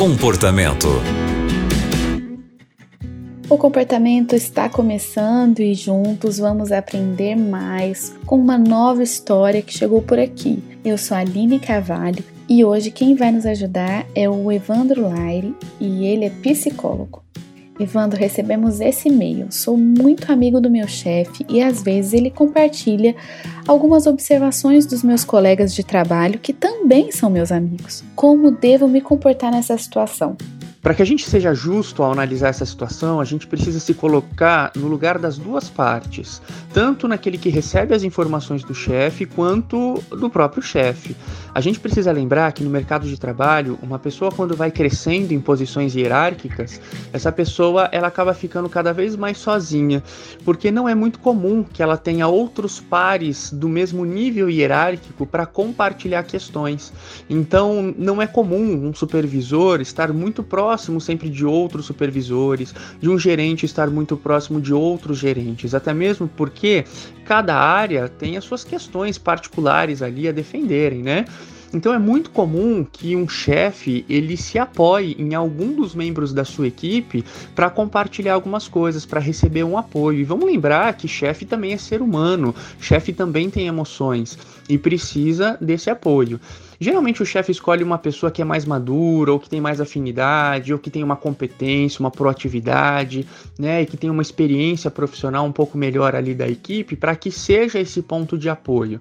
[0.00, 0.88] Comportamento.
[3.50, 10.00] O comportamento está começando e juntos vamos aprender mais com uma nova história que chegou
[10.00, 10.64] por aqui.
[10.82, 15.54] Eu sou a Aline Carvalho e hoje quem vai nos ajudar é o Evandro Laire
[15.78, 17.22] e ele é psicólogo.
[17.82, 19.46] Evandro, recebemos esse e-mail.
[19.50, 23.16] Sou muito amigo do meu chefe e às vezes ele compartilha
[23.66, 28.04] algumas observações dos meus colegas de trabalho que também são meus amigos.
[28.14, 30.36] Como devo me comportar nessa situação?
[30.82, 34.72] Para que a gente seja justo ao analisar essa situação, a gente precisa se colocar
[34.74, 36.40] no lugar das duas partes,
[36.72, 41.14] tanto naquele que recebe as informações do chefe quanto do próprio chefe.
[41.54, 45.40] A gente precisa lembrar que no mercado de trabalho, uma pessoa quando vai crescendo em
[45.40, 46.80] posições hierárquicas,
[47.12, 50.02] essa pessoa ela acaba ficando cada vez mais sozinha,
[50.46, 55.44] porque não é muito comum que ela tenha outros pares do mesmo nível hierárquico para
[55.44, 56.90] compartilhar questões.
[57.28, 63.08] Então, não é comum um supervisor estar muito próximo próximo sempre de outros supervisores, de
[63.10, 66.84] um gerente estar muito próximo de outros gerentes, até mesmo porque
[67.24, 71.24] cada área tem as suas questões particulares ali a defenderem, né?
[71.72, 76.44] Então é muito comum que um chefe ele se apoie em algum dos membros da
[76.44, 80.18] sua equipe para compartilhar algumas coisas, para receber um apoio.
[80.18, 84.36] E vamos lembrar que chefe também é ser humano, chefe também tem emoções
[84.68, 86.40] e precisa desse apoio.
[86.82, 90.72] Geralmente o chefe escolhe uma pessoa que é mais madura, ou que tem mais afinidade,
[90.72, 93.26] ou que tem uma competência, uma proatividade,
[93.58, 97.30] né, e que tem uma experiência profissional um pouco melhor ali da equipe, para que
[97.30, 98.98] seja esse ponto de apoio.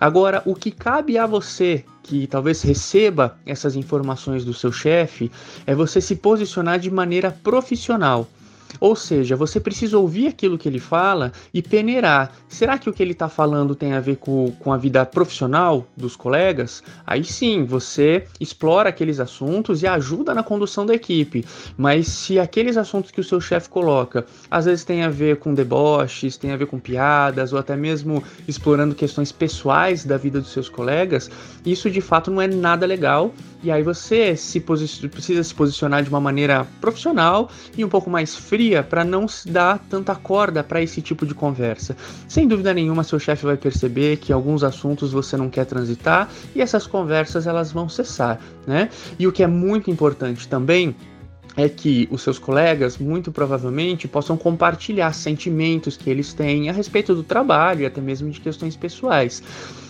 [0.00, 5.30] Agora, o que cabe a você que talvez receba essas informações do seu chefe
[5.66, 8.28] é você se posicionar de maneira profissional.
[8.80, 12.32] Ou seja, você precisa ouvir aquilo que ele fala e peneirar.
[12.48, 15.86] Será que o que ele está falando tem a ver com, com a vida profissional
[15.96, 16.82] dos colegas?
[17.06, 21.44] Aí sim, você explora aqueles assuntos e ajuda na condução da equipe.
[21.76, 25.54] Mas se aqueles assuntos que o seu chefe coloca, às vezes tem a ver com
[25.54, 30.52] deboches, tem a ver com piadas, ou até mesmo explorando questões pessoais da vida dos
[30.52, 31.30] seus colegas,
[31.64, 33.32] isso de fato não é nada legal.
[33.62, 38.36] E aí você se precisa se posicionar de uma maneira profissional e um pouco mais
[38.36, 41.96] fria para não se dar tanta corda para esse tipo de conversa.
[42.28, 46.60] Sem dúvida nenhuma, seu chefe vai perceber que alguns assuntos você não quer transitar e
[46.60, 48.90] essas conversas elas vão cessar, né?
[49.18, 50.94] E o que é muito importante também
[51.56, 57.14] é que os seus colegas, muito provavelmente, possam compartilhar sentimentos que eles têm a respeito
[57.14, 59.42] do trabalho e até mesmo de questões pessoais.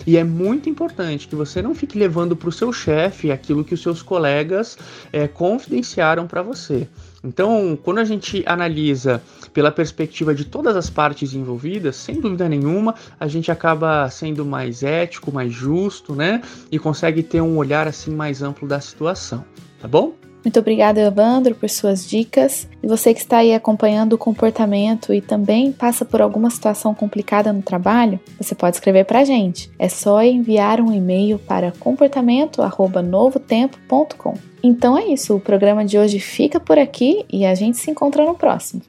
[0.06, 3.74] E é muito importante que você não fique levando para o seu chefe aquilo que
[3.74, 4.78] os seus colegas
[5.12, 6.88] é, confidenciaram para você.
[7.22, 9.20] Então, quando a gente analisa
[9.52, 14.82] pela perspectiva de todas as partes envolvidas, sem dúvida nenhuma, a gente acaba sendo mais
[14.82, 16.40] ético, mais justo, né?
[16.70, 19.44] E consegue ter um olhar assim mais amplo da situação,
[19.80, 20.14] tá bom?
[20.48, 22.66] Muito obrigada, Evandro, por suas dicas.
[22.82, 27.52] E você que está aí acompanhando o comportamento e também passa por alguma situação complicada
[27.52, 29.70] no trabalho, você pode escrever para a gente.
[29.78, 34.34] É só enviar um e-mail para comportamento@novotempo.com.
[34.62, 38.24] Então é isso, o programa de hoje fica por aqui e a gente se encontra
[38.24, 38.80] no próximo.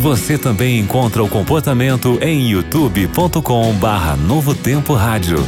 [0.00, 5.38] Você também encontra o comportamento em youtube.com/novotempo rádio.